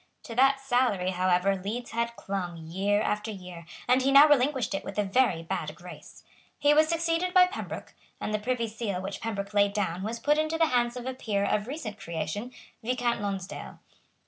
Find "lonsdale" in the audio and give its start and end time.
13.21-13.77